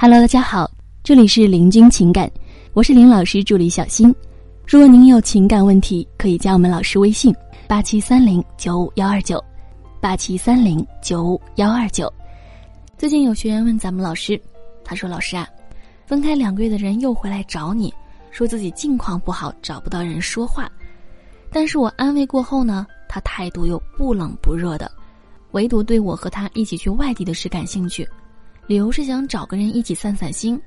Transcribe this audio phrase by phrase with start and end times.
[0.00, 0.70] Hello，大家好，
[1.02, 2.30] 这里是林君情感，
[2.72, 4.14] 我是林老师助理小新。
[4.64, 7.34] 如果您有情感问题，可以加我们老师微信：
[7.66, 9.44] 八七三零九五幺二九，
[10.00, 12.08] 八七三零九五幺二九。
[12.96, 14.40] 最近有学员问咱们老师，
[14.84, 15.48] 他说：“老师啊，
[16.06, 17.92] 分开两个月的人又回来找你，
[18.30, 20.70] 说自己境况不好，找不到人说话。
[21.50, 24.88] 但是我安慰过后呢，他态度又不冷不热的，
[25.50, 28.08] 唯独对我和他一起去外地的事感兴趣，
[28.68, 30.60] 理由是想找个人一起散散心。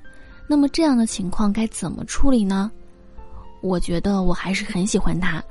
[0.45, 2.69] 那么这样的情况该怎么处理呢？”
[3.61, 5.41] 我觉得我还是很喜欢他，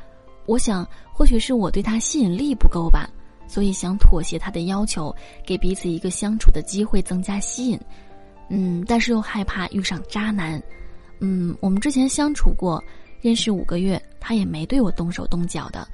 [0.46, 3.08] 我想或许是我对他吸引力不够吧，
[3.46, 5.14] 所以想妥协他的要求，
[5.46, 7.80] 给彼此一个相处的机会，增加吸引。
[8.48, 10.60] 嗯，但是又害怕遇上渣男。
[11.20, 12.82] 嗯，我们之前相处过，
[13.20, 15.86] 认识五个月，他也没对我动手动脚的，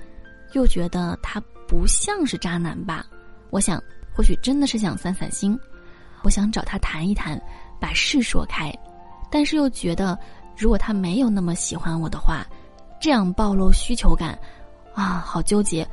[0.55, 1.38] 又觉得他
[1.69, 3.05] 不像是渣男吧。
[3.50, 3.78] 我想
[4.14, 5.59] 或许真的是想散散心，
[6.27, 7.41] 我想找他谈一谈，
[7.79, 8.77] 把事说开，
[9.30, 10.19] 但是又觉得。
[10.59, 12.45] 如果他没有那么喜欢我的话，
[12.98, 14.37] 这样暴露需求感，
[14.95, 15.87] 啊，好纠结，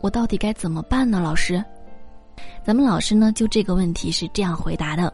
[0.00, 1.20] 我到底该怎么办呢？
[1.20, 1.64] 老师，
[2.64, 5.10] 咱们老师呢就这个问题是这样回答的：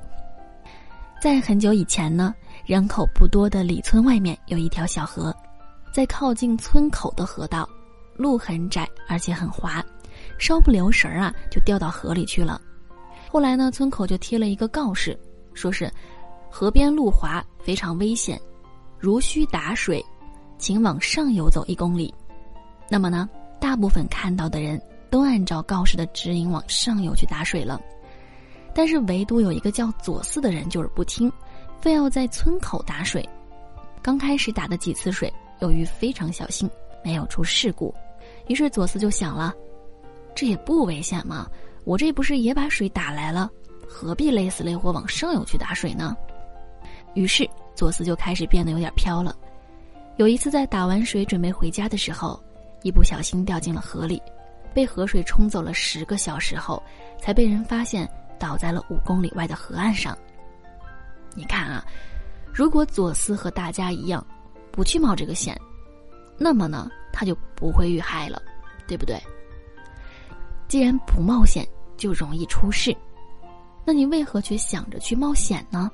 [1.21, 5.33] 在很久以前呢，人口不多的里村外面有一条小河，
[5.93, 7.69] 在靠近村口的河道，
[8.17, 9.85] 路很窄而且很滑，
[10.39, 12.59] 稍不留神儿啊就掉到河里去了。
[13.35, 15.19] 后来呢，村口就贴了一个告示，
[15.55, 15.93] 说是
[16.49, 18.41] 河边路滑，非常危险。
[18.97, 20.01] 如需打水，
[20.57, 22.15] 请往上游走一公里。
[22.89, 23.29] 那么呢，
[23.61, 27.83] 大部分看到的人都按照告示的指引往上游去打水了，
[28.73, 31.29] 但是唯独有一个叫左四的人就是不听，
[31.81, 33.29] 非要在村口打水。
[34.01, 36.71] 刚开始打的几次水，由于非常小心，
[37.03, 37.93] 没有出事故，
[38.47, 39.53] 于是左四就想了：
[40.37, 41.51] 这也不危险嘛，
[41.85, 43.51] 我这不是也把水打来了，
[43.87, 46.17] 何必累死累活往上游去打水呢？
[47.15, 47.49] 于是。
[47.77, 49.35] 左思就开始变得有点飘了。
[50.17, 52.41] 有一次在打完水准备回家的时候，
[52.85, 54.23] 一不小心掉进了河里，
[54.73, 56.81] 被河水冲走了十个小时后，
[57.19, 58.09] 才被人发现
[58.39, 60.17] 倒在了五公里外的河岸上。
[61.35, 61.85] 你看啊，
[62.53, 64.25] 如果左思和大家一样，
[64.71, 65.61] 不去冒这个险，
[66.39, 68.41] 那么呢，他就不会遇害了，
[68.87, 69.21] 对不对？
[70.69, 71.67] 既然不冒险
[71.97, 72.97] 就容易出事，
[73.85, 75.91] 那你为何却想着去冒险呢？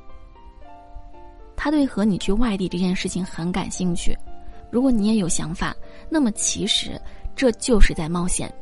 [1.57, 4.17] 他对和你去外地这件事情很感兴趣，
[4.71, 5.75] 如果你也有想法，
[6.09, 7.01] 那么其实
[7.37, 8.53] 这就是在冒险，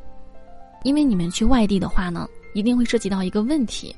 [0.82, 3.94] 因为你们去外地的话呢，一定会涉及到一个问题，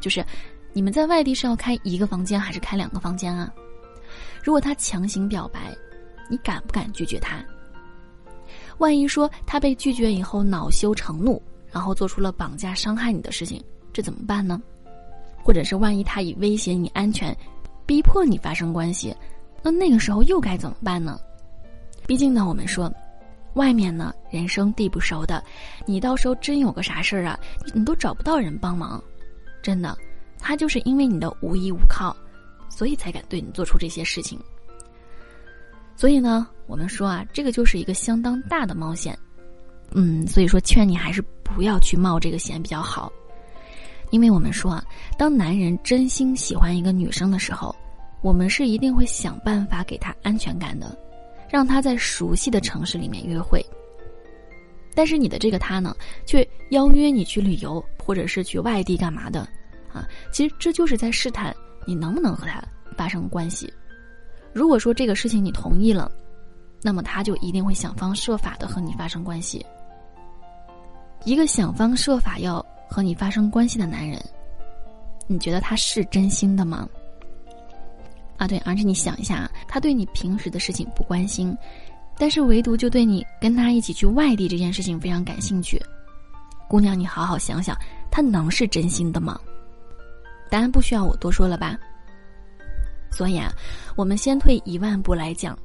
[0.00, 0.24] 就是
[0.72, 3.52] 你们在外地是要开一个房间还是开两个房间啊？
[4.42, 5.76] 如果他强行表白，
[6.30, 7.44] 你敢不敢拒绝他？
[8.78, 11.42] 万一说他被拒绝以后恼羞成怒，
[11.78, 13.62] 然后做出了绑架伤害你的事情，
[13.92, 14.60] 这怎么办呢？
[15.44, 17.32] 或者是万一他以威胁你安全？
[17.86, 19.14] 逼迫你发生关系，
[19.62, 21.20] 那那个时候又该怎么办呢？
[22.04, 22.92] 毕竟呢，我们说，
[23.54, 25.40] 外面呢人生地不熟的，
[25.86, 27.38] 你到时候真有个啥事儿啊，
[27.72, 29.00] 你都找不到人帮忙。
[29.62, 29.96] 真的，
[30.40, 32.12] 他就是因为你的无依无靠，
[32.68, 34.36] 所以才敢对你做出这些事情。
[35.94, 39.16] 所以呢，我们说啊，这个就是一个相当大的冒险。
[39.92, 43.12] 嗯，所以说劝你还是不要去冒这个险比较好。
[44.10, 44.84] 因为我们说啊，
[45.18, 47.74] 当男人真心喜欢一个女生的时候，
[48.22, 50.96] 我们是一定会想办法给她安全感的，
[51.50, 53.64] 让她在熟悉的城市里面约会。
[54.94, 55.94] 但是你的这个他呢，
[56.26, 59.40] 却邀约你去旅游，或者是去外地干嘛的，
[59.92, 61.54] 啊，其实这就是在试探
[61.86, 62.60] 你能不能和他
[62.96, 63.72] 发生关系。
[64.52, 66.10] 如果说这个事情你同意了，
[66.82, 69.64] 那么他就一定会想方设法的和你发生关系。
[71.24, 72.64] 一个想方设法要。
[72.90, 74.18] 和你发生关系的男人，
[75.26, 76.88] 你觉得他是真心的吗？
[78.38, 81.54] 啊，对，而且你想一下，他对你平时的事情不关心，
[82.16, 85.78] 但是唯独就对你跟他一起去外地这件事情非常感兴趣。
[86.66, 87.76] 姑娘，你好好想想，
[88.10, 89.38] 他能是真心的吗？
[90.48, 91.76] 答案不需要我多说了吧？
[93.10, 93.52] 所以啊，
[93.96, 95.56] 我们先退一万步来讲，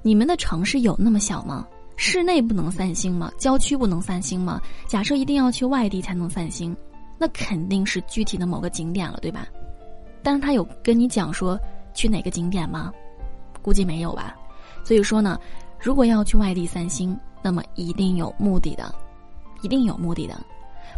[0.00, 1.66] 你们的城市有那么小吗？
[2.00, 3.30] 室内不能散心吗？
[3.36, 4.62] 郊区不能散心吗？
[4.86, 6.74] 假设一定要去外地才能散心，
[7.18, 9.48] 那肯定是具体的某个景点了，对吧？
[10.22, 11.58] 但是他有跟你讲说
[11.92, 12.92] 去哪个景点吗？
[13.62, 14.36] 估计没有吧。
[14.84, 15.40] 所以说呢，
[15.76, 18.94] 如果要去外地散心，那么一定有目的的，
[19.62, 20.40] 一定有目的的，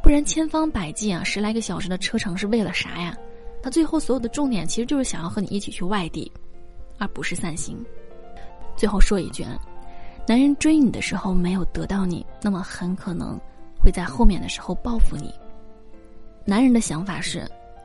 [0.02, 3.16] 不然千方百计啊，十来个小时的车程是为了啥呀？
[3.62, 6.30] 他最后所有的重点其实就是想要和你一起去外地，
[6.98, 7.82] 而不是散心。
[8.76, 9.46] 最后说一句。
[10.26, 13.38] 男人追你的时候没有得到你，那么很可能
[13.82, 15.34] 会在后面的时候报复你。
[16.44, 17.40] 男人的想法是：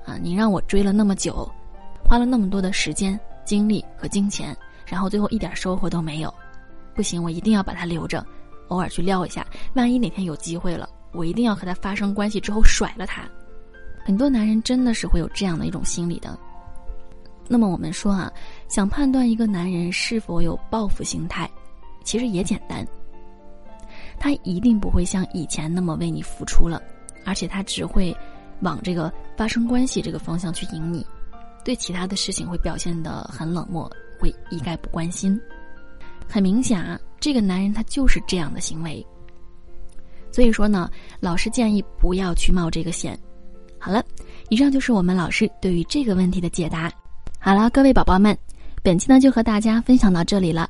[0.06, 1.50] 啊，你让我追了那么久，
[2.08, 4.56] 花了那么多的时间、精力和金钱，
[4.86, 6.34] 然后最后一点收获都没有，
[6.94, 8.24] 不行，我一定要把他留着，
[8.68, 13.24] 偶尔去撩一下，万一哪天有机会了，我一定要和他发生关系之后甩了他。
[14.06, 16.38] 很多男人真的是会有这样的一种心理的。
[17.48, 18.32] 那么我们说啊，
[18.68, 21.50] 想判断一个男人是否有报复心态，
[22.06, 22.88] 其实也简单。
[24.18, 26.82] 他一定不会像以前那么为你付出了，
[27.26, 28.16] 而且他只会
[28.62, 31.06] 往这个发生关系这个方向去引你，
[31.66, 35.38] 对其他的事情会表现得很冷漠，会一概不关心。
[36.30, 39.06] 很明显啊，这个男人他就是这样的行为。
[40.32, 43.20] 所以说呢，老师建议不要去冒这个险。
[43.78, 44.04] 好了，
[44.50, 46.92] 以上就是我们老师对于这个问题的解答。
[47.38, 48.36] 好了，各位宝宝们，
[48.82, 50.70] 本期呢就和大家分享到这里了。